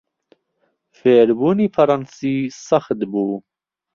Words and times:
فێربوونی 0.97 1.71
فەڕەنسی 1.75 2.37
سەخت 2.67 2.99
بوو. 3.11 3.37